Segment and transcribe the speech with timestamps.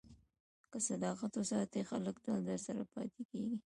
[0.71, 3.57] که صداقت وساتې، خلک تل درسره پاتې کېږي.